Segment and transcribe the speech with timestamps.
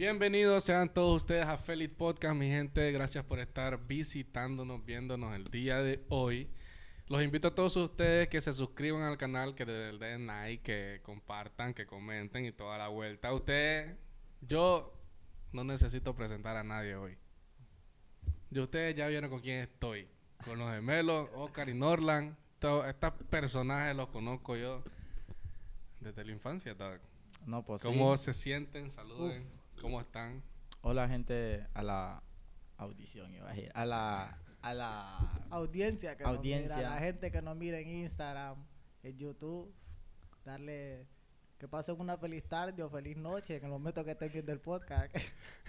[0.00, 2.90] Bienvenidos sean todos ustedes a Feliz Podcast, mi gente.
[2.90, 6.48] Gracias por estar visitándonos, viéndonos el día de hoy.
[7.06, 11.02] Los invito a todos ustedes que se suscriban al canal, que le den like, que
[11.02, 13.30] compartan, que comenten y toda la vuelta.
[13.34, 13.94] Ustedes,
[14.40, 14.90] yo
[15.52, 17.18] no necesito presentar a nadie hoy.
[18.52, 20.08] Ustedes ya vieron con quién estoy.
[20.46, 22.34] Con los gemelos, Oscar y Norland.
[22.88, 24.82] Estos personajes los conozco yo
[26.00, 26.72] desde la infancia.
[26.72, 27.00] Doug.
[27.44, 28.24] No, pues ¿Cómo sí.
[28.24, 28.88] se sienten?
[28.88, 29.59] Saluden.
[29.80, 30.42] ¿Cómo están?
[30.82, 32.22] Hola, gente, a la
[32.76, 33.70] audición, iba a decir.
[33.74, 34.38] A la.
[34.60, 35.46] A la.
[35.48, 36.68] audiencia que Audiencia.
[36.68, 38.56] nos mira, la gente que nos mira en Instagram,
[39.02, 39.74] en YouTube,
[40.44, 41.06] darle
[41.58, 44.60] que pasen una feliz tarde o feliz noche en el momento que estén viendo el
[44.60, 45.16] podcast.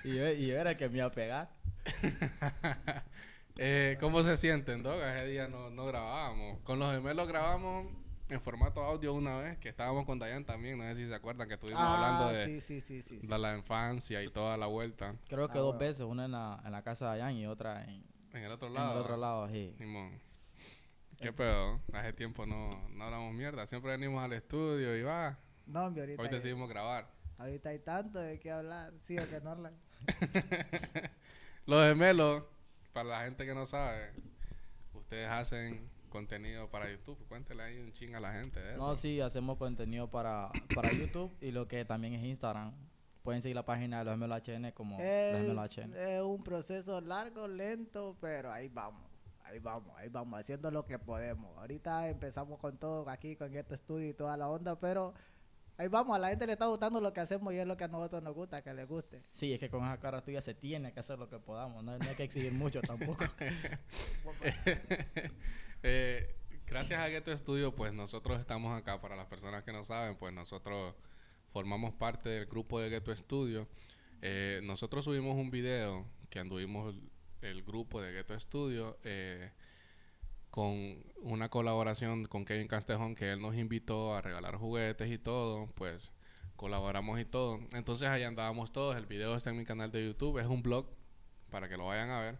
[0.03, 1.49] Y yo, y yo era el que me iba a pegar.
[3.57, 5.01] Eh, ¿Cómo se sienten, Dog?
[5.01, 6.61] Ese día no, no grabábamos.
[6.61, 7.85] Con los gemelos grabamos
[8.31, 10.77] en formato audio una vez, que estábamos con Dayan también.
[10.77, 13.19] No sé si se acuerdan que estuvimos hablando de, Ah, sí, sí, sí, sí.
[13.19, 13.27] sí.
[13.27, 15.15] de la infancia y toda la vuelta.
[15.27, 15.79] Creo que Ah, dos bueno.
[15.79, 18.67] veces, una en la, en la casa de Jan y otra en, En el otro
[18.69, 18.93] en lado.
[18.93, 19.75] el otro lado, sí.
[19.77, 20.19] Simón.
[21.19, 21.79] ¿Qué pedo?
[21.93, 23.67] Hace tiempo no, no hablamos mierda.
[23.67, 25.37] Siempre venimos al estudio y va.
[25.67, 27.07] No, hombre, ahorita, Hoy hay, decidimos grabar.
[27.37, 28.93] ahorita hay tanto de qué hablar.
[29.03, 29.73] Sí, o que no hablan.
[31.65, 32.43] Los gemelos,
[32.93, 34.11] para la gente que no sabe,
[34.93, 37.17] ustedes hacen contenido para YouTube.
[37.27, 38.77] Cuéntele ahí un ching a la gente de eso.
[38.77, 42.71] No, sí, hacemos contenido para, para YouTube y lo que también es Instagram.
[43.23, 45.95] Pueden seguir la página de los gemelos HN como los Es, HN.
[45.95, 49.09] es un proceso largo, lento, pero ahí vamos.
[49.43, 51.57] Ahí vamos, ahí vamos, haciendo lo que podemos.
[51.57, 55.13] Ahorita empezamos con todo aquí, con este estudio y toda la onda, pero
[55.77, 57.83] ahí vamos, a la gente le está gustando lo que hacemos y es lo que
[57.83, 59.21] a nosotros nos gusta, que les guste.
[59.31, 61.83] Sí, es que con esa cara tuya se tiene que hacer lo que podamos.
[61.83, 63.25] No, no hay que exigir mucho tampoco.
[65.83, 66.35] Eh,
[66.67, 69.01] gracias a Ghetto Studio, pues nosotros estamos acá.
[69.01, 70.93] Para las personas que no saben, pues nosotros
[71.51, 73.67] formamos parte del grupo de Ghetto Studio.
[74.21, 77.11] Eh, nosotros subimos un video que anduvimos el,
[77.41, 79.51] el grupo de Ghetto Studio eh,
[80.51, 85.67] con una colaboración con Kevin Castejón, que él nos invitó a regalar juguetes y todo.
[85.75, 86.11] Pues
[86.55, 87.59] colaboramos y todo.
[87.73, 88.95] Entonces ahí andábamos todos.
[88.95, 90.37] El video está en mi canal de YouTube.
[90.39, 90.87] Es un blog
[91.49, 92.37] para que lo vayan a ver.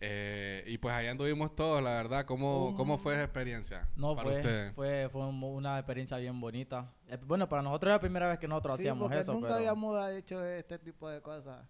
[0.00, 2.24] Eh, y pues allá anduvimos todos, la verdad.
[2.24, 3.88] ¿Cómo, ¿cómo fue esa experiencia?
[3.96, 4.74] No, para fue, ustedes?
[4.74, 6.92] fue, fue un- una experiencia bien bonita.
[7.08, 9.32] Eh, bueno, para nosotros es la primera vez que nosotros Sí, hacíamos porque eso.
[9.32, 11.66] nunca pero- habíamos hecho este tipo de cosas.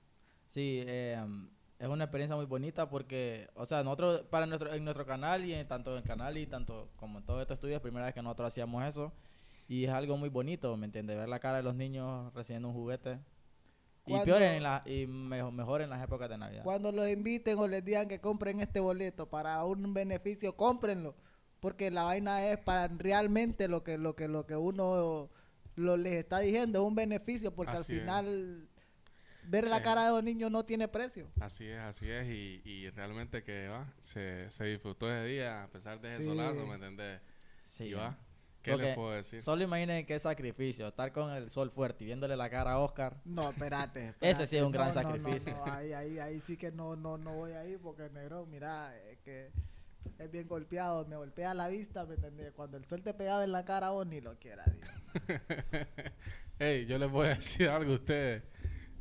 [0.47, 1.19] Sí, eh,
[1.78, 5.55] es una experiencia muy bonita porque, o sea, nosotros para nuestro, en nuestro canal y
[5.55, 8.06] en, tanto en el canal y tanto como en todos estos estudios, es la primera
[8.06, 9.12] vez que nosotros hacíamos eso
[9.69, 11.17] y es algo muy bonito, ¿me entiendes?
[11.17, 13.19] Ver la cara de los niños recibiendo un juguete
[14.09, 16.65] y peor en la, y mejor, mejor en las épocas de Navidad.
[16.65, 21.15] Cuando los inviten o les digan que compren este boleto para un beneficio, cómprenlo.
[21.61, 25.28] Porque la vaina es para realmente lo que, lo que, lo que uno
[25.75, 28.78] lo, les está diciendo, es un beneficio, porque Así al es.
[29.44, 29.82] Ver la Eh.
[29.82, 31.28] cara de los niños no tiene precio.
[31.41, 32.28] Así es, así es.
[32.28, 36.25] Y, y realmente que va, se, se disfrutó ese día a pesar de ese Sí.
[36.25, 37.21] solazo, ¿me entendés?
[37.65, 37.97] Sí, y eh.
[37.97, 38.19] va.
[38.62, 39.41] ¿Qué Porque les puedo decir?
[39.41, 43.16] Solo imaginen qué sacrificio, estar con el sol fuerte y viéndole la cara a Oscar.
[43.25, 44.15] No, espérate.
[44.21, 45.55] Ese sí es un gran No, no, no, sacrificio.
[45.56, 49.19] no, ahí, ahí, ahí sí que no, no, no voy ahí porque negro, mira, es
[49.20, 49.50] que
[50.19, 52.53] es bien golpeado, me golpea la vista, ¿me entendés?
[52.53, 54.91] Cuando el sol te pegaba en la cara, vos ni lo quieras, Dios.
[56.59, 58.43] Hey, yo les voy a decir algo a ustedes.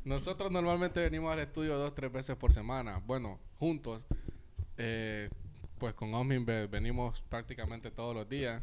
[0.04, 3.00] Nosotros normalmente venimos al estudio dos, tres veces por semana.
[3.04, 4.02] Bueno, juntos.
[4.76, 5.28] Eh,
[5.78, 8.62] pues con Osmin ve- venimos prácticamente todos los días.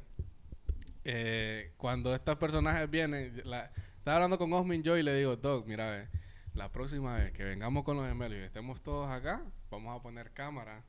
[1.04, 5.68] Eh, cuando estos personajes vienen, la- estaba hablando con Osmin yo y le digo, Doc,
[5.68, 6.10] mira,
[6.56, 10.32] la próxima vez que vengamos con los gemelos y estemos todos acá, vamos a poner
[10.32, 10.84] cámara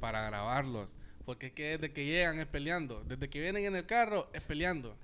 [0.00, 0.92] para grabarlos.
[1.24, 3.04] Porque es que desde que llegan es peleando.
[3.04, 4.96] Desde que vienen en el carro es peleando.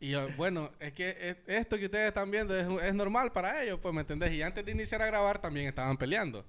[0.00, 3.62] Y yo, bueno, es que es- esto que ustedes están viendo es, es normal para
[3.62, 4.32] ellos, pues, ¿me entendés?
[4.32, 6.44] Y antes de iniciar a grabar también estaban peleando.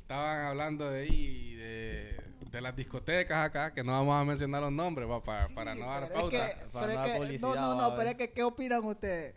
[0.00, 2.16] Estaban hablando de ahí, de,
[2.50, 5.74] de las discotecas acá, que no vamos a mencionar los nombres, va, para, Sí, para
[5.74, 6.30] no dar es pauta.
[6.30, 9.34] que- Para pero no dar publicidad, no, no, no, pero es que, ¿qué opinan ustedes?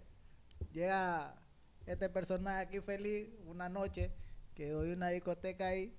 [0.72, 1.36] Llega
[1.86, 4.12] este personaje aquí feliz una noche
[4.56, 5.94] que voy a una discoteca ahí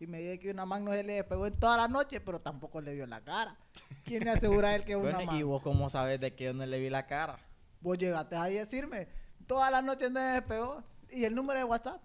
[0.00, 2.40] y me dice que una man no se le despegó en toda la noche, pero
[2.40, 3.56] tampoco le vio la cara.
[4.04, 5.36] ¿Quién le asegura a él que es una Bueno, man?
[5.36, 7.38] y vos cómo sabes de que yo no le vi la cara.
[7.80, 9.08] Vos llegaste ahí a decirme,
[9.46, 12.00] toda la noche no se despegó y el número de WhatsApp.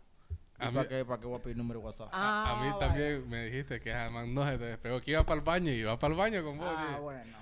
[0.60, 2.10] ¿Y mí, para qué, para qué voy a pedir número de WhatsApp?
[2.12, 5.24] a- a mí Ah, también me dijiste que además no se te despegó, que iba
[5.24, 6.74] para el baño y iba para el baño con vos.
[6.76, 7.38] Ah, y- bueno.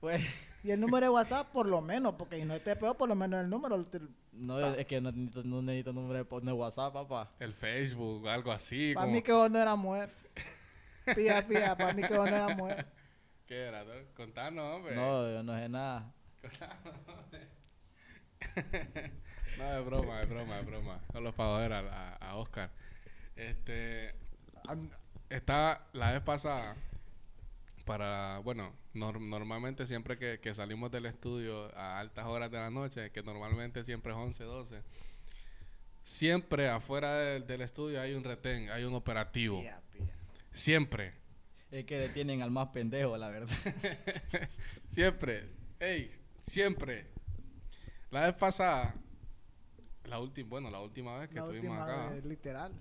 [0.00, 0.22] Pues,
[0.64, 3.14] Y el número de WhatsApp, por lo menos, porque si no te despegó, por lo
[3.14, 3.84] menos el número.
[3.84, 4.00] te-
[4.32, 7.30] no, es que no necesito, no necesito número de, de WhatsApp, papá.
[7.38, 8.94] El Facebook, algo así.
[8.94, 10.08] Para como- mí que vos no eras mujer.
[11.14, 12.86] Pía, pía, para mí que vos no eras mujer.
[13.46, 13.84] ¿Qué era?
[13.84, 13.92] no?
[14.16, 14.96] Contanos, hombre.
[14.96, 16.10] No, yo no sé nada.
[19.58, 21.00] No, es broma, es broma, es broma.
[21.12, 22.70] Solo para joder a, a, a Oscar.
[23.36, 24.14] Este.
[25.30, 26.76] Está la vez pasada.
[27.84, 28.38] Para.
[28.38, 33.10] Bueno, nor- normalmente siempre que, que salimos del estudio a altas horas de la noche,
[33.10, 34.82] que normalmente siempre es 11, 12.
[36.02, 39.62] Siempre afuera del, del estudio hay un retén, hay un operativo.
[40.52, 41.14] Siempre.
[41.70, 43.54] Es que detienen al más pendejo, la verdad.
[44.92, 45.48] Siempre.
[45.80, 47.06] Ey, siempre.
[48.10, 48.94] La vez pasada,
[50.04, 52.72] la última, bueno, la última vez que La estuvimos última acá, vez, literal.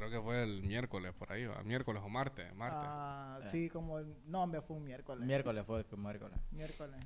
[0.00, 1.62] Creo que fue el miércoles por ahí, ¿va?
[1.62, 2.80] miércoles o martes, martes.
[2.82, 3.48] Ah, Eh.
[3.50, 4.14] sí, como el...
[4.26, 5.26] No, me fue un miércoles.
[5.26, 6.38] miércoles fue que miércoles.
[6.50, 6.96] Miércoles.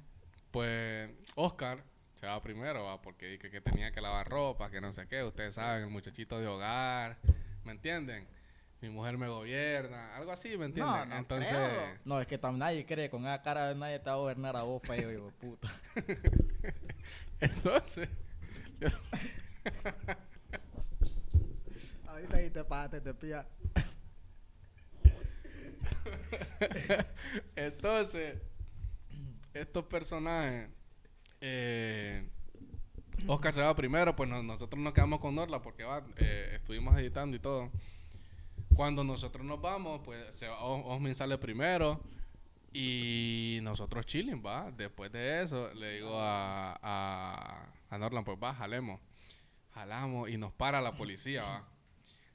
[0.51, 1.83] Pues Oscar
[2.15, 3.03] se va primero, ¿va?
[3.03, 6.39] porque dije que tenía que lavar ropa, que no sé qué, ustedes saben, el muchachito
[6.39, 7.19] de hogar,
[7.65, 8.27] ¿me entienden?
[8.81, 10.95] Mi mujer me gobierna, algo así, ¿me entienden?
[10.95, 11.99] No, no Entonces, creo.
[12.05, 14.63] No, es que tam- nadie cree, con esa cara nadie te va a gobernar a
[14.63, 15.69] vos, feo, hijo de puta.
[17.41, 18.09] entonces,
[22.15, 23.47] Ahí te pagaste, te pilla.
[27.57, 28.37] Entonces,
[29.53, 30.69] estos personajes,
[31.41, 32.29] eh,
[33.27, 35.85] Oscar se va primero, pues no- nosotros nos quedamos con Norla porque
[36.17, 37.71] eh, estuvimos editando y todo.
[38.75, 42.01] Cuando nosotros nos vamos, pues se Osmin sale primero
[42.73, 44.71] y nosotros chilling, va.
[44.77, 49.01] Después de eso, le digo a, a, a pues va, jalemos.
[49.75, 51.69] Jalamos y nos para la policía, va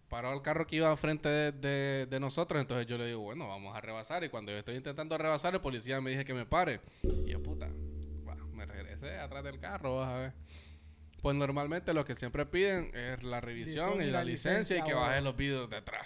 [0.10, 3.48] paró el carro que iba frente de, de- de nosotros, entonces yo le digo, bueno,
[3.48, 4.24] vamos a rebasar.
[4.24, 6.82] Y cuando yo estoy intentando rebasar, el policía me dice que me pare.
[7.04, 7.68] Y yo, puta,
[8.54, 10.34] me regresé atrás del carro, vas a ver.
[11.22, 14.94] Pues normalmente lo que siempre piden es la revisión y la la licencia y que
[14.94, 16.06] baje los vidrios de atrás.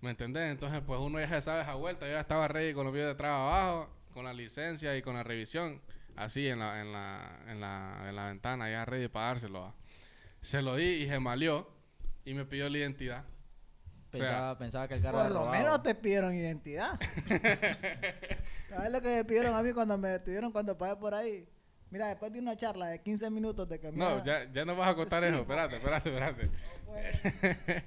[0.00, 0.50] ¿Me entendés?
[0.50, 2.06] Entonces, pues uno ya se sabe esa vuelta.
[2.06, 5.14] Yo ya estaba ready con los vidrios de atrás abajo, con la licencia y con
[5.14, 5.80] la revisión.
[6.16, 9.72] Así en la, en la, en la, en la ventana, ya ready para dárselo.
[10.42, 11.70] Se lo di y se malió
[12.24, 13.24] y me pidió la identidad.
[13.24, 15.52] O sea, Pensaba, pensaba que el carro Por lo robado.
[15.52, 17.00] menos te pidieron identidad.
[18.68, 21.48] ¿Sabes lo que me pidieron a mí cuando me detuvieron cuando pasé por ahí?
[21.90, 23.98] Mira, después de una charla de 15 minutos de que me...
[23.98, 25.40] No, ya, ya no vas a contar Sí, eso.
[25.40, 26.50] Espérate, espérate, espérate.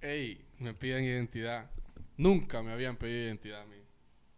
[0.00, 1.70] Ey, me piden identidad.
[2.16, 3.76] Nunca me habían pedido identidad a mí.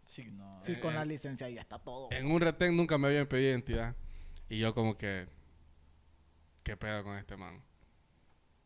[0.05, 0.59] Sí, no.
[0.63, 2.09] Sí, con eh, la licencia ya está todo.
[2.11, 3.95] En un retén nunca me habían pedido identidad.
[4.49, 5.27] Y yo como que...
[6.63, 7.61] ¿Qué pedo con este man?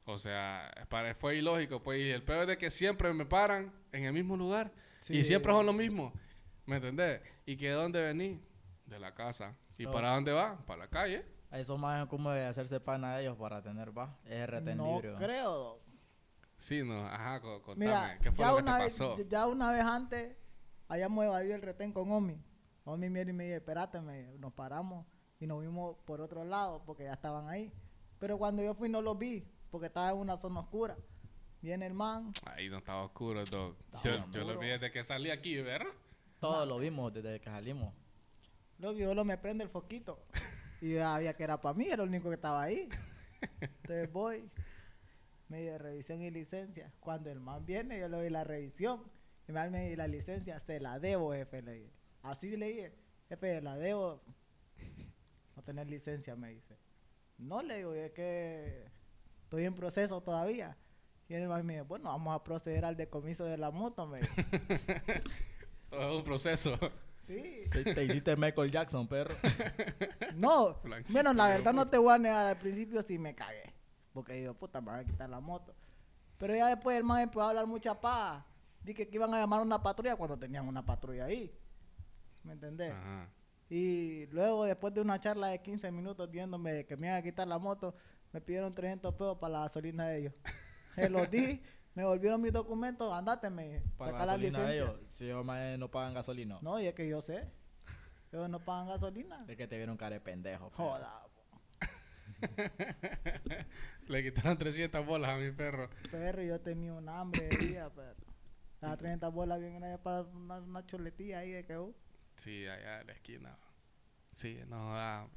[0.10, 1.84] O sea, para, fue ilógico.
[1.84, 4.72] Pues y el pedo es de que siempre me paran en el mismo lugar.
[5.10, 6.14] Y siempre son lo mismo.
[6.66, 7.22] ¿Me entendés?
[7.46, 8.40] ¿Y que de dónde venís?
[8.86, 9.56] De la casa.
[9.78, 9.92] ¿Y Oh.
[9.92, 10.58] para dónde va?
[10.66, 11.26] Para la calle.
[11.52, 14.18] Eso más es como de hacerse pana de ellos para tener, va.
[14.26, 15.80] Es retén no creo.
[16.58, 17.06] Sí, no.
[17.06, 17.86] Ajá, co- contame.
[17.86, 19.18] Mira, ¿Qué fue ya lo que te una, vez, pasó?
[19.30, 20.36] ya una vez antes
[20.88, 22.42] hayamos evadido el retén con Omi.
[22.86, 25.06] Omi viene y me dice, espérate, me nos paramos
[25.40, 27.72] y nos vimos por otro lado porque ya estaban ahí.
[28.20, 30.98] Pero cuando yo fui no los vi porque estaba en una zona oscura.
[31.62, 33.76] Viene el man, Ahí no estaba oscuro, dog.
[33.94, 35.92] Estaba Yo, yo lo vi desde que salí aquí, ¿verdad?
[36.40, 37.94] Todos lo vimos desde que salimos.
[38.78, 40.24] luego yo lo me prende el foquito.
[40.80, 42.88] Y yo sabía que era para mí, era el único que estaba ahí.
[43.60, 44.48] Entonces voy,
[45.50, 46.94] me dice revisión y licencia.
[47.00, 49.02] Cuando el man viene, yo le doy la revisión.
[49.48, 51.94] Y me me dice la licencia, se la debo, jefe, le dije.
[52.22, 52.96] Así le dije,
[53.28, 54.22] jefe, la debo.
[55.56, 56.78] No tener licencia, me dice.
[57.40, 58.86] No le digo, es que
[59.48, 60.78] estoy en proceso todavía.
[61.30, 64.20] Y el man me dice, bueno, vamos a proceder al decomiso de la moto, me
[64.20, 64.46] dice.
[65.90, 66.78] Todo es un proceso.
[67.26, 67.62] Sí.
[67.72, 69.36] Sí, te hiciste Michael Jackson, perro.
[70.36, 70.80] No,
[71.10, 73.74] bueno, la verdad no te voy a negar, al principio sí me cagué.
[74.14, 75.74] Porque digo, puta, me van a quitar la moto.
[76.38, 78.46] Pero ya después el man empezó a hablar mucha paja.
[78.84, 81.52] Dije que iban a llamar a una patrulla cuando tenían una patrulla ahí.
[82.44, 82.94] ¿Me entendés?
[82.94, 83.30] Ajá.
[83.70, 87.48] Y luego, después de una charla de 15 minutos diciéndome que me iban a quitar
[87.48, 87.96] la moto,
[88.32, 90.34] me pidieron 300 pesos para la gasolina de ellos.
[90.96, 91.62] Se los di,
[91.94, 94.74] me volvieron mis documentos, andate, me Para saca la gasolina de licencia.
[94.74, 95.02] ellos.
[95.10, 96.60] Si ellos más no pagan gasolina.
[96.62, 97.52] No, y es que yo sé.
[98.32, 99.46] Ellos no pagan gasolina.
[99.48, 100.70] Es que te vieron cara de pendejo.
[100.72, 100.90] perro.
[100.90, 101.24] Joda,
[104.08, 105.90] Le quitaron 300 bolas a mi perro.
[106.12, 108.16] Perro, yo tenía un hambre de día, pero.
[108.80, 111.94] Las 30 bolas vienen allá para una, una choletilla ahí de que uh,
[112.38, 113.58] Sí, allá en la esquina.
[114.34, 115.28] Sí, no, ah,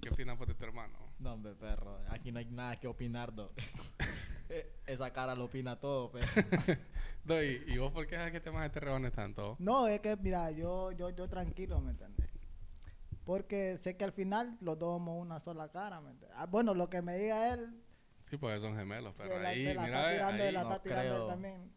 [0.00, 0.98] ¿qué opinas de tu hermano?
[1.18, 1.98] No, hombre, perro.
[2.10, 3.52] Aquí no hay nada que opinar, do.
[4.52, 6.26] Eh, Esa cara lo opina todo, perro.
[7.24, 9.54] No, y, ¿y vos por qué es que te más te rebanes tanto?
[9.60, 12.26] No, es que, mira, yo, yo, yo tranquilo, ¿me entiendes?
[13.24, 16.36] Porque sé que al final los dos somos una sola cara, ¿me entiendes?
[16.36, 17.80] Ah, bueno, lo que me diga él,
[18.28, 20.80] Sí, pues son gemelos, pero se la, ahí, se la mira, está tirando, ahí, no
[20.80, 21.26] tirando él creo.
[21.26, 21.72] también.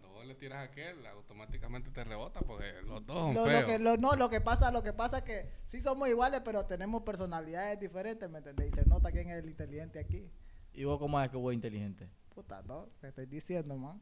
[0.00, 3.50] Cuando vos le tiras a aquel, automáticamente te rebota porque los dos son Lo, lo
[3.50, 3.64] feos.
[3.66, 6.64] que, lo- no, lo que pasa, lo que pasa es que sí somos iguales, pero
[6.66, 8.70] tenemos personalidades diferentes, ¿me entendés?
[8.72, 10.30] Y se nota quién es el inteligente aquí.
[10.72, 12.08] ¿Y vos cómo es que vos inteligente?
[12.34, 14.00] Puta, no, te estoy diciendo, man.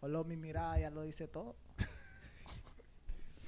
[0.00, 1.56] Solo mi mirada ya lo dice todo.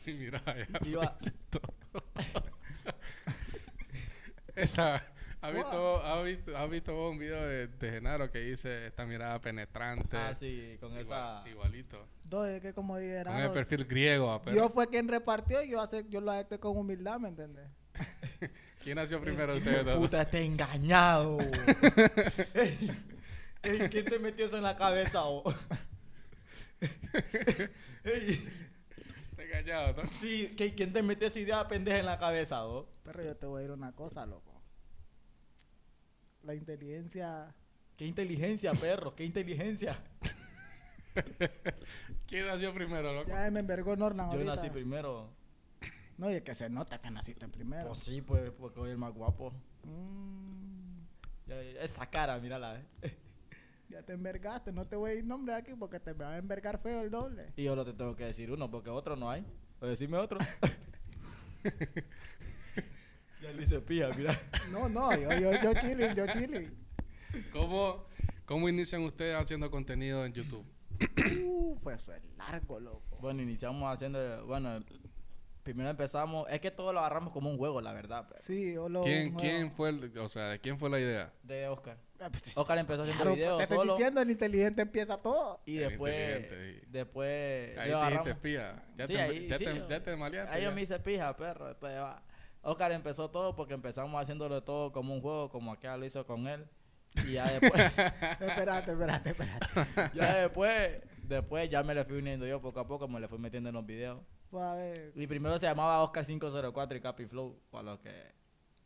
[0.05, 2.05] Sí, mira, ya lo hice todo.
[4.55, 5.05] Esa,
[5.41, 9.07] ¿ha visto, ha visto, ha visto vos un video de, de Genaro que dice esta
[9.07, 10.17] mirada penetrante?
[10.17, 11.43] Ah, sí, con igual- esa...
[11.49, 12.07] Igualito.
[12.31, 15.81] No, es que como Con el perfil griego, pero Dios fue quien repartió y yo,
[15.81, 17.69] ace- yo lo acepté con humildad, ¿me entendés?
[18.85, 20.01] ¿quién nació primero de ustedes hijo de dos?
[20.05, 21.39] puta, está engañado.
[22.55, 22.91] Ey,
[23.63, 25.55] ey, ¿Quién te metió eso en la cabeza, vos?
[28.05, 28.49] Ey,
[29.31, 30.09] Está engañado, ¿no?
[30.21, 32.87] sí, ¿qui- ¿quién te metió esa idea pendeja en la cabeza, vos?
[33.05, 34.58] Pero yo te voy a decir una cosa, loco.
[36.49, 37.55] La inteligencia...
[37.95, 39.99] Qué inteligencia, perro, qué inteligencia.
[42.27, 43.29] ¿Quién nació primero, loco?
[43.29, 44.55] Ya me envergó Norland Yo ahorita.
[44.57, 45.29] nací primero.
[46.17, 47.89] No, y es que se nota que naciste primero.
[47.89, 49.53] Pues sí, pues, porque soy el más guapo.
[49.85, 51.01] Mm,
[51.49, 52.81] Ya- Esa cara, mírala.
[52.81, 52.87] eh.
[53.91, 56.79] ya te envergaste, no te voy a ir nombre aquí porque te va a envergar
[56.81, 57.53] feo el doble.
[57.57, 59.45] Y yo no te tengo que decir uno, porque otro no hay.
[59.81, 60.39] O decirme otro.
[63.43, 64.39] ya le hice pija, mira.
[64.73, 66.75] No, no, yo, yo, yo chilling, yo chilling.
[67.53, 68.07] ¿Cómo,
[68.45, 70.67] ¿Cómo inician ustedes haciendo contenido en YouTube?
[71.47, 73.19] Uf, eso es largo, loco.
[73.21, 74.81] Bueno, iniciamos haciendo, bueno,
[75.63, 78.89] primero empezamos, es que todo lo agarramos como un juego, la verdad, pero- Sí, yo
[78.89, 79.03] lo...
[79.03, 81.33] ¿Quién, quién fue, el, o sea, de quién fue la idea?
[81.43, 81.99] de Oscar.
[82.21, 83.93] Ah, pues, Oscar empezó haciendo claro, videos te estoy solo.
[83.95, 85.61] diciendo, el inteligente empieza todo.
[85.67, 86.47] Y El después,
[86.89, 88.83] después, Ahí te dijiste agarramos- pía.
[88.97, 90.53] Ya Sí, te, ahí ya sí, te, yo- ya te maleaste.
[90.55, 91.71] Ahí yo me hice pija, perro.
[91.71, 92.23] entonces va.
[92.63, 96.47] Oscar empezó todo porque empezamos haciéndolo todo como un juego, como aquella lo hizo con
[96.47, 96.67] él.
[97.27, 97.81] Y ya después,
[98.41, 100.17] espérate, espérate, espérate.
[100.17, 103.39] ya después, después ya me le fui uniendo yo poco a poco, me le fui
[103.39, 104.21] metiendo en los videos.
[104.51, 108.13] Pues, a ver, Y primero se llamaba Oscar 504 y Capi Flow, para los que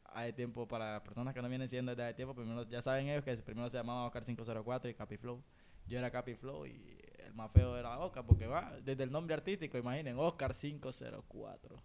[0.04, 3.08] hay tiempo, para las personas que no vienen siendo desde hace tiempo, primero ya saben
[3.08, 5.42] ellos que primero se llamaba Oscar 504 y Capi Flow.
[5.86, 9.34] Yo era Capi Flow y el más feo era Oscar, porque va, desde el nombre
[9.34, 11.82] artístico, imaginen, Oscar 504.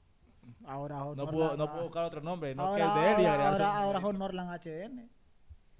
[0.65, 3.11] Ahora John No Norland puedo, no puedo buscar otro nombre, no ahora, que el de
[3.11, 4.01] él y ahora, ahora, un ahora.
[4.01, 5.09] John Norland HN.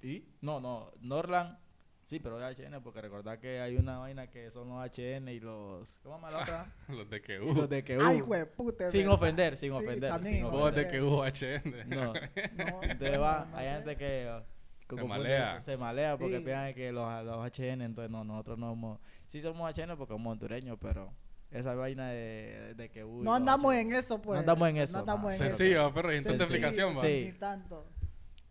[0.01, 0.25] ¿Y?
[0.41, 1.57] No, no, Norland,
[2.03, 5.39] sí, pero es HN, porque recordad que hay una vaina que son los HN y
[5.39, 6.71] los, ¿cómo llama la otra?
[6.89, 8.91] Los de que los de que Ay, güey, puta.
[8.91, 9.15] Sin ¿verdad?
[9.15, 10.09] ofender, sin Sí, ofender.
[10.12, 10.88] también, sin de ofender.
[10.88, 11.89] que hubo HN.
[11.89, 12.13] No,
[12.53, 13.74] No, entonces va, no, no hay sé.
[13.74, 14.41] gente que,
[14.88, 15.55] que Se malea.
[15.57, 16.43] eso, se malea porque Sí.
[16.45, 20.31] piensan que los, los HN, entonces no, nosotros no somos, sí somos HN porque somos
[20.31, 21.12] hondureños, pero
[21.51, 24.35] esa vaina de, de que uy, No andamos en eso, pues.
[24.35, 25.29] No andamos en eso, No andamos no.
[25.29, 25.57] en eso.
[25.57, 27.01] Sencillo, pero sin tanta explicación, va.
[27.01, 27.23] sí.
[27.25, 27.85] Ni tanto.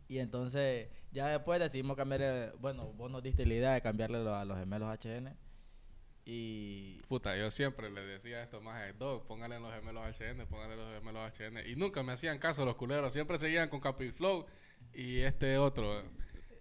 [0.08, 4.22] Y entonces, ya después decidimos cambiar, el- bueno, vos nos diste la idea de cambiarle
[4.22, 5.34] lo- a los gemelos HN.
[6.24, 10.74] Y Puta, yo siempre le decía esto más a Dog, póngale los gemelos HN, póngale
[10.76, 11.60] los gemelos HN.
[11.70, 14.44] Y nunca me hacían caso los culeros, siempre seguían con Capiflow
[14.92, 16.02] y este otro.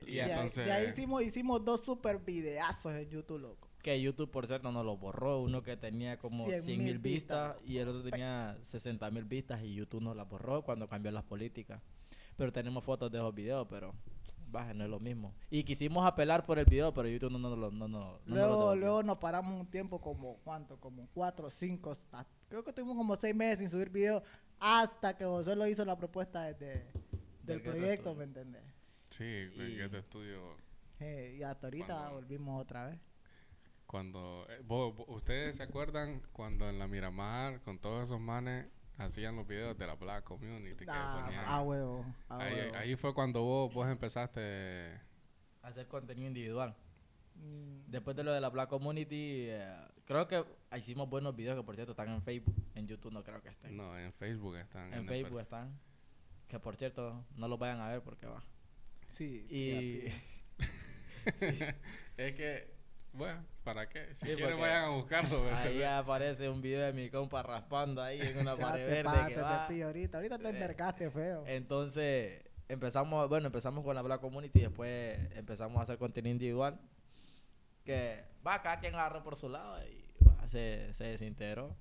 [0.06, 0.66] Y Y entonces...
[0.66, 3.65] de ahí hicimos, hicimos dos super videazos en YouTube, loco.
[3.86, 5.42] Que YouTube, por cierto, nos lo borró.
[5.42, 9.62] Uno que tenía como 100.000 100 mil vistas y el otro tenía 60 mil vistas
[9.64, 11.82] y YouTube nos la borró cuando cambió las políticas.
[12.36, 13.94] Pero tenemos fotos de esos videos, pero
[14.48, 15.36] baja, no es lo mismo.
[15.52, 18.36] Y quisimos apelar por el video, pero YouTube no nos lo no, no, no lo
[18.36, 20.78] luego, luego nos paramos un tiempo como, ¿cuánto?
[20.80, 24.24] Como cuatro, cinco, hasta- creo que tuvimos como seis meses sin subir video
[24.60, 26.88] hasta que José lo hizo la propuesta desde,
[27.44, 28.16] del proyecto.
[28.16, 28.64] ¿me entendés?
[29.10, 30.56] Sí, en Y- este estudio,
[31.00, 33.00] Eh, y hasta ahorita Cuando- volvimos otra vez.
[33.96, 34.46] Cuando...
[34.50, 39.38] eh, vos- vos- ¿Ustedes se acuerdan cuando en la Miramar, con todos esos manes, hacían
[39.38, 40.84] los videos de la Black Community?
[40.84, 42.76] Que Ah, ponían- a huevo, a ahí, huevo.
[42.76, 45.00] ahí fue cuando vos, vos empezaste...
[45.62, 46.76] Hacer contenido individual.
[47.36, 49.74] Mm, Después de lo de la Black Community, eh,
[50.06, 50.44] creo que
[50.78, 52.54] hicimos buenos videos que, por cierto, están en Facebook.
[52.76, 53.78] En YouTube no creo que estén.
[53.78, 54.94] No, en Facebook están.
[54.94, 55.80] en Facebook están.
[56.50, 58.44] Que, por cierto, no los vayan a ver porque va.
[59.12, 60.10] sí, Y...
[60.10, 61.76] fíjate.
[62.18, 62.75] Es que,
[63.16, 64.14] bueno, ¿para qué?
[64.16, 65.44] Si Sí, quieren vayan a buscarlo.
[65.44, 69.04] ¿me Ahí aparece un video de mi compa raspando ahí en una pared te verde
[69.04, 69.68] pa- que te va.
[69.68, 70.18] pillo ahorita.
[70.18, 71.44] Ahorita te Eh, envergaste feo.
[71.48, 76.80] Entonces, empezamos, bueno, empezamos con la Black Community y después empezamos a hacer contenido individual.
[77.84, 81.76] Que va, cada quien agarró por su lado y va, se, se desintegró.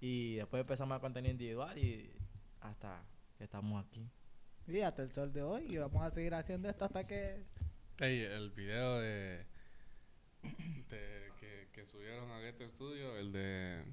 [0.00, 2.12] Y después empezamos a contenido individual y
[2.60, 3.02] hasta
[3.38, 4.06] que estamos aquí.
[4.66, 5.74] Y hasta el sol de hoy.
[5.74, 7.44] Y vamos a seguir haciendo esto hasta que.
[7.98, 9.44] Ey, el video de,
[10.42, 13.84] de que, que subieron a Ghetto Studio, el de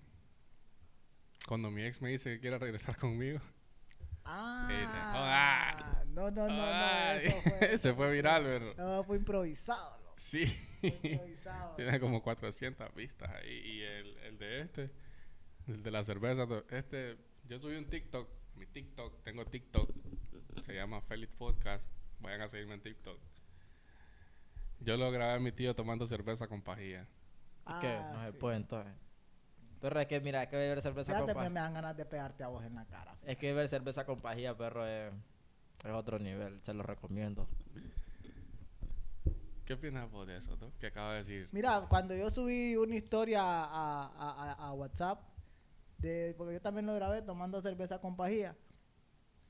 [1.48, 3.40] cuando mi ex me dice que quiere regresar conmigo.
[4.26, 4.68] Ah.
[4.70, 6.04] dice, "Joda".
[6.08, 7.12] No, no, no, no.
[7.14, 7.78] Eso fue.
[7.78, 9.98] se fue viral, pero No, fue improvisado.
[10.00, 10.14] loco.
[10.18, 10.44] Sí.
[10.82, 11.76] Improvisado.
[11.76, 13.50] Tiene como 400 vistas ahí.
[13.50, 14.92] Y el, el de este,
[15.68, 19.90] el de la cerveza, este, yo subí un TikTok, mi TikTok, tengo TikTok,
[20.66, 21.90] se llama Felix Podcast.
[22.20, 23.20] Vayan a seguirme en TikTok.
[24.80, 27.08] Yo lo grabé a mi tío tomando cerveza con pajilla.
[27.68, 27.88] ¿Y qué?
[27.98, 28.38] Ah, No se sí.
[28.38, 28.94] puede entonces.
[29.82, 31.62] Pero es que, mira, es que beber cerveza Fíjate, con me, me pajilla.
[31.64, 33.16] dan ganas de pegarte a vos en la cara.
[33.26, 35.14] Es que beber cerveza con pajilla, perro, es,
[35.84, 36.60] es otro nivel.
[36.62, 37.48] Se lo recomiendo.
[39.66, 40.72] ¿Qué opinas vos de eso, tú?
[40.80, 41.50] Que acabo de decir.
[41.52, 45.20] Mira, cuando yo subí una historia a, a- a- a WhatsApp,
[45.98, 48.56] de, porque yo también lo grabé tomando cerveza con pajilla,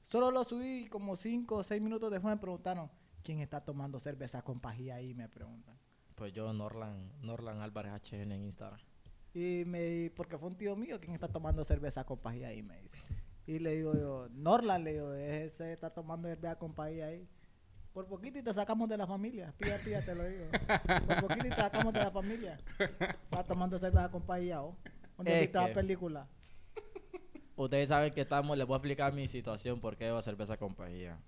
[0.06, 2.90] solo lo subí como 5 o 6 minutos después me preguntaron,
[3.28, 5.14] ¿quién está tomando cerveza con pajilla ahí?
[5.14, 5.78] Me preguntan.
[6.16, 8.80] Pues yo, Norlan, Norlan Álvarez HN en Instagram.
[9.34, 12.82] Y me porque fue un tío mío quien está tomando cerveza con pajilla ahí, me
[12.82, 12.98] dice.
[13.46, 17.28] Y le digo yo, Norland, le digo, ese está tomando cerveza con pajilla ahí.
[17.92, 19.54] Por poquito y te sacamos de la familia.
[19.58, 20.46] Pilla, pilla, te lo digo.
[21.08, 22.58] Por poquito y te sacamos de la familia.
[22.80, 24.78] Está tomando cerveza con pajilla, ¿o?
[25.18, 26.28] ¿Dónde Es viste la película?
[27.58, 31.20] Ustedes saben que estamos, les voy a explicar mi situación por qué cerveza con pajilla.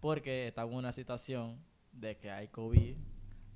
[0.00, 1.58] Porque estamos en una situación
[1.92, 2.96] de que hay COVID,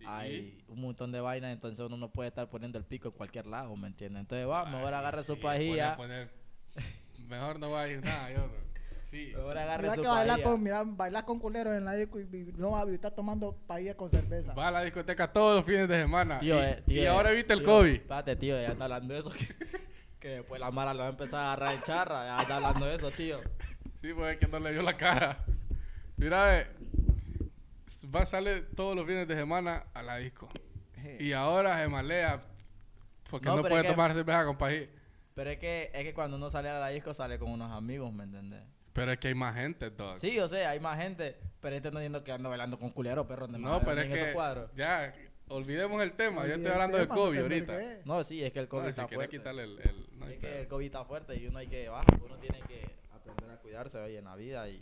[0.01, 0.05] ¿Y?
[0.07, 3.47] hay un montón de vainas, entonces uno no puede estar poniendo el pico en cualquier
[3.47, 4.21] lado, ¿me entiendes?
[4.21, 6.31] Entonces va, mejor agarre su pajilla, poner-
[7.29, 8.65] mejor no va a ir nada, yo no.
[9.05, 9.33] Sí.
[9.35, 10.51] mejor agarre Mira su que bailar pajilla.
[10.51, 13.97] con, mira, bailar con culeros en la disco y, no va a estar tomando pajilla
[13.97, 14.53] con cerveza.
[14.55, 16.41] Va a la discoteca todos los fines de semana.
[16.41, 17.93] Tío, y, eh, tío, y eh, ahora viste el tío, COVID.
[17.95, 19.31] Espérate, tío, ya está hablando de eso.
[19.31, 19.55] Que,
[20.19, 22.27] que después la mara lo va a empezar a agarrar en charra.
[22.27, 23.41] Ya está hablando de eso, tío.
[24.03, 25.45] Sí, pues es que no le vio la cara.
[26.25, 26.67] Mira, eh,
[28.15, 30.49] va a salir todos los fines de semana a la disco.
[31.19, 32.43] Y ahora se malea
[33.29, 34.87] porque No, puede es que- tomar cerveza con pajilla.
[35.35, 38.11] Pero es que, es que cuando uno sale a la disco sale con unos amigos,
[38.11, 38.63] ¿me entiendes?
[38.95, 40.19] Pero es que hay más gente, dog.
[40.19, 43.27] Sí, o sea, hay más gente, pero este no diciendo que ando bailando con culero,
[43.27, 43.47] perro.
[43.47, 44.71] donde no, pero en es esos que cuadros.
[44.75, 45.13] ya,
[45.49, 46.37] olvidemos el tema.
[46.41, 47.79] Yo Oye, estoy hablando de Estefan, COVID ahorita.
[48.07, 49.37] No, sí, es que el COVID No, está si fuerte.
[49.37, 49.79] quitarle el...
[49.81, 52.61] el- no es que el COVID está fuerte y uno hay que bajar, uno tiene
[52.63, 54.81] que aprender a cuidarse hoy en la vida y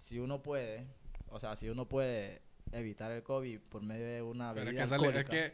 [0.00, 0.86] si uno puede,
[1.28, 2.40] o sea, si uno puede
[2.72, 5.52] evitar el COVID por medio de una Pero es bebida que, sale- es que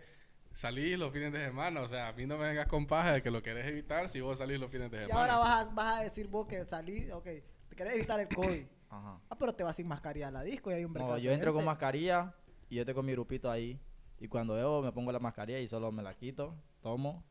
[0.55, 1.81] salís los fines de semana.
[1.83, 4.21] O sea, a mí no me vengas con paja de que lo querés evitar si
[4.21, 5.21] vos salís los fines de Y semana.
[5.21, 8.65] ahora vas a, vas a decir vos que salí, ok, te querés evitar el COVID.
[8.89, 9.21] Ajá.
[9.29, 11.53] Ah, pero te vas sin mascarilla a la disco y hay un No, yo entro
[11.53, 12.33] con mascarilla
[12.71, 13.81] y yo estoy con mi grupito ahí
[14.21, 17.25] y cuando bebo me pongo la mascarilla y solo me la quito, tomo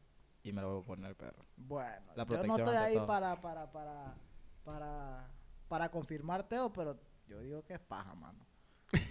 [0.44, 1.46] y me la vuelvo a poner, perro.
[1.56, 3.08] Bueno, La yo no protección estoy ahí todo.
[3.08, 4.16] para, para, para,
[4.66, 5.28] para,
[5.68, 8.46] para confirmar, Teo, pero yo digo que es paja, mano.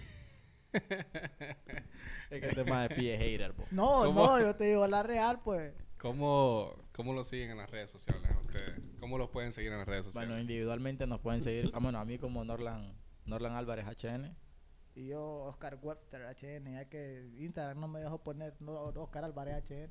[2.29, 3.65] Es que este más de pie hater, po.
[3.71, 4.25] No, ¿Cómo?
[4.25, 5.73] no, yo te digo la real, pues.
[5.99, 8.81] ¿Cómo, ¿Cómo lo siguen en las redes sociales a ustedes?
[8.99, 10.29] ¿Cómo los pueden seguir en las redes sociales?
[10.29, 12.93] Bueno, individualmente nos pueden seguir, ah, bueno, a mí como Norlan,
[13.25, 14.35] Norlan Álvarez HN.
[14.95, 19.63] Y yo, Oscar Webster, HN, ya que Instagram no me dejó poner no, Oscar Álvarez,
[19.69, 19.89] HN.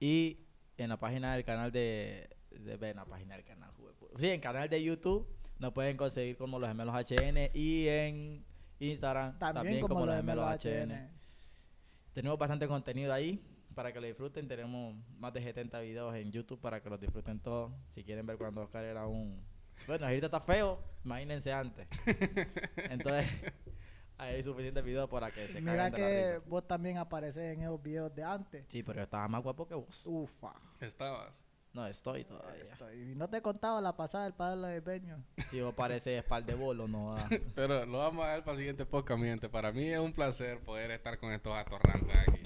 [0.00, 0.46] Y
[0.76, 3.70] en la página del canal de, de en la página del canal,
[4.16, 5.26] sí, en canal de YouTube
[5.58, 8.44] nos pueden conseguir como los gemelos HN y en
[8.78, 11.10] Instagram También, como, los gemelos HN.
[12.12, 13.42] Tenemos bastante contenido ahí
[13.74, 14.48] para que lo disfruten.
[14.48, 17.72] Tenemos más de 70 videos en YouTube para que los disfruten todos.
[17.90, 19.42] Si quieren ver cuando Oscar era un...
[19.86, 21.86] Bueno, ahorita está feo, imagínense antes.
[22.76, 23.26] Entonces,
[24.16, 26.42] hay suficientes videos para que se Mira caguen de la que risa.
[26.48, 28.64] vos también apareces en esos videos de antes.
[28.68, 30.06] Sí, pero yo estaba más guapo que vos.
[30.06, 30.54] Ufa.
[30.80, 31.45] Estabas.
[31.76, 32.62] No, estoy todavía.
[32.62, 35.22] Estoy- Y no te he contado la pasada del Pablo de Peño.
[35.50, 37.28] Si vos pareces espalda de bolo, no da.
[37.54, 39.48] Pero lo vamos a ver para el siguiente podcast, mi gente.
[39.50, 42.40] Para mí es un placer poder estar con estos atorrantes aquí.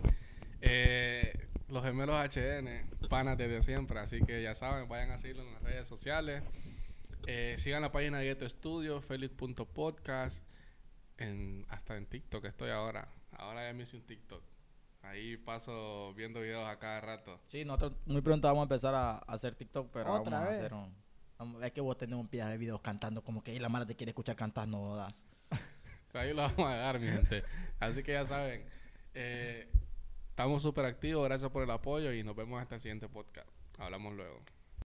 [0.62, 1.32] Eh,
[1.68, 4.00] los gemelos HN, panas desde siempre.
[4.00, 6.42] Así que ya saben, vayan a seguirlo en las redes sociales.
[7.28, 10.42] Eh, sigan la página de Ghetto Studio, felix.podcast.
[11.18, 13.08] En, hasta en TikTok estoy ahora.
[13.32, 14.42] Ahora ya me hice un TikTok.
[15.02, 17.40] Ahí paso viendo videos a cada rato.
[17.48, 20.58] Sí, nosotros muy pronto vamos a empezar a, a hacer TikTok, pero ¿Otra vamos vez?
[20.58, 20.94] a hacer un...
[21.38, 23.86] vamos- es que vos tenés un pie de videos cantando, como que "Ey, la mara
[23.86, 25.14] te quiere escuchar cantar, no das.
[26.14, 27.44] Ahí lo vamos a dar, mi gente.
[27.78, 28.64] Así que ya saben,
[29.14, 29.70] eh,
[30.28, 31.24] estamos súper activos.
[31.24, 33.48] Gracias por el apoyo y nos vemos hasta el siguiente podcast.
[33.78, 34.40] Hablamos luego.